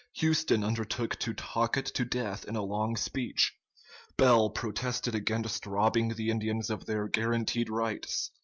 [0.13, 3.53] Houston undertook to talk it to death in a long speech;
[4.17, 8.31] Bell protested against robbing the Indians of their guaranteed rights.